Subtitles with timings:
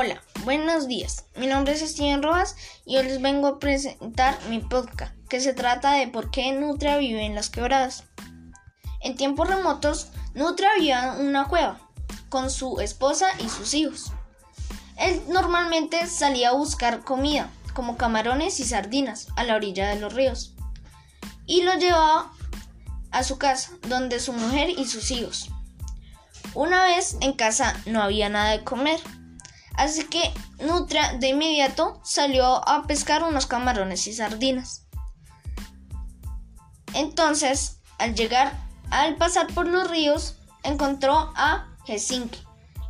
[0.00, 1.24] Hola, buenos días.
[1.34, 2.54] Mi nombre es Steven Rojas
[2.86, 6.98] y hoy les vengo a presentar mi podcast, que se trata de por qué Nutria
[6.98, 8.04] vive en las quebradas.
[9.00, 11.80] En tiempos remotos, Nutria vivía en una cueva
[12.28, 14.12] con su esposa y sus hijos.
[14.98, 20.14] Él normalmente salía a buscar comida, como camarones y sardinas, a la orilla de los
[20.14, 20.54] ríos,
[21.44, 22.30] y lo llevaba
[23.10, 25.50] a su casa, donde su mujer y sus hijos.
[26.54, 29.00] Una vez en casa no había nada de comer
[29.78, 34.88] Así que Nutria de inmediato salió a pescar unos camarones y sardinas.
[36.94, 38.52] Entonces, al llegar,
[38.90, 42.40] al pasar por los ríos, encontró a Helsinki,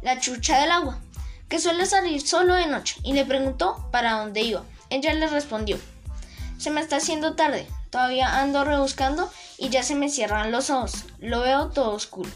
[0.00, 0.98] la chucha del agua,
[1.50, 4.64] que suele salir solo de noche, y le preguntó para dónde iba.
[4.88, 5.78] Ella le respondió,
[6.56, 11.04] se me está haciendo tarde, todavía ando rebuscando y ya se me cierran los ojos,
[11.18, 12.30] lo veo todo oscuro.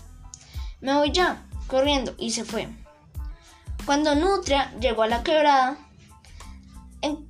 [0.83, 2.69] Me voy ya, corriendo, y se fue.
[3.85, 5.77] Cuando Nutria llegó a la quebrada,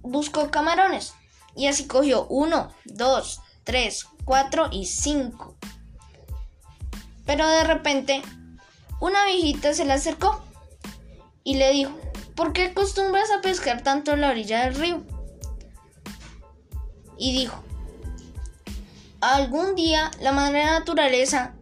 [0.03, 1.15] buscó camarones
[1.57, 5.57] y así cogió uno, dos, tres, cuatro y cinco.
[7.25, 8.23] Pero de repente,
[9.01, 10.45] una viejita se le acercó
[11.43, 11.99] y le dijo,
[12.35, 15.03] ¿por qué acostumbras a pescar tanto en la orilla del río?
[17.17, 17.63] Y dijo,
[19.21, 21.55] algún día la madre naturaleza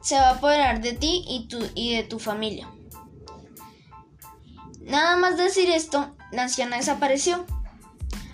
[0.00, 2.68] se va a apoderar de ti y, y de tu familia.
[4.86, 7.46] Nada más decir esto, la desapareció.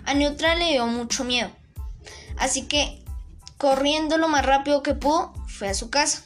[0.05, 1.49] A Neutra le dio mucho miedo.
[2.37, 3.03] Así que,
[3.57, 6.23] corriendo lo más rápido que pudo, fue a su casa.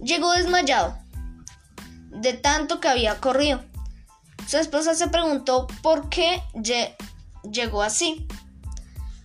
[0.00, 0.96] Llegó desmayado,
[2.10, 3.62] de tanto que había corrido.
[4.46, 6.42] Su esposa se preguntó por qué
[7.50, 8.26] llegó así.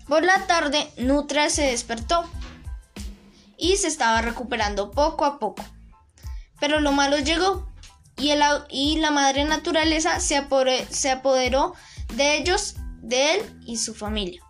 [0.08, 2.26] Por la tarde, Nutra se despertó
[3.58, 5.64] y se estaba recuperando poco a poco.
[6.60, 7.71] Pero lo malo llegó
[8.22, 11.74] y, la madre naturaleza se, apoderó
[12.14, 14.42] de ellos, de él y su familia.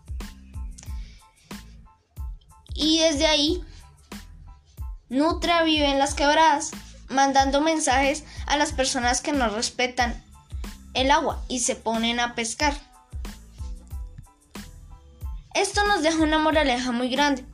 [2.73, 3.63] Y desde ahí,
[5.09, 6.71] Nutra vive en las quebradas,
[7.09, 10.23] mandando mensajes a las personas que no respetan
[10.93, 12.73] el agua y se ponen a pescar.
[15.53, 17.45] Esto nos deja una moraleja muy grande,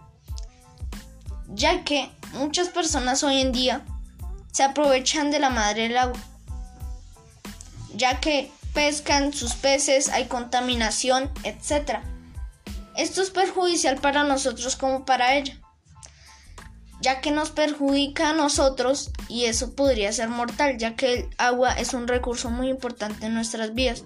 [1.48, 3.84] ya que muchas personas hoy en día
[4.58, 6.20] se aprovechan de la madre del agua,
[7.94, 12.00] ya que pescan sus peces, hay contaminación, etc.
[12.96, 15.60] Esto es perjudicial para nosotros como para ella,
[17.02, 21.74] ya que nos perjudica a nosotros y eso podría ser mortal, ya que el agua
[21.74, 24.06] es un recurso muy importante en nuestras vidas.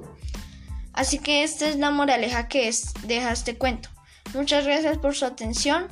[0.91, 3.87] Así que esta es la moraleja que es, deja este cuento.
[4.33, 5.87] Muchas gracias por su atención.